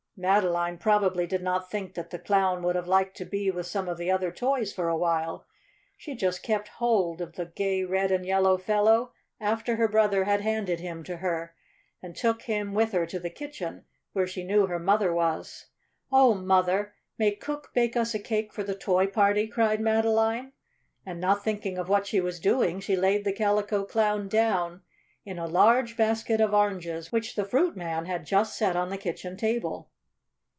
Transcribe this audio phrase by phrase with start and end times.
[0.17, 3.89] Madeline probably did not think that the Clown would have liked to be with some
[3.89, 5.47] of the other toys for a while.
[5.97, 10.41] She just kept hold of the gay red and yellow fellow after her brother had
[10.41, 11.55] handed him to her,
[12.03, 15.65] and took him with her to the kitchen, where she knew her mother was.
[16.11, 16.93] "Oh, Mother!
[17.17, 20.53] may Cook bake us a cake for the Toy Party?" cried Madeline,
[21.03, 24.83] and, not thinking what she was doing, she laid the Calico Clown down
[25.25, 28.99] in a large basket of oranges which the fruit man had just set on the
[28.99, 29.87] kitchen table.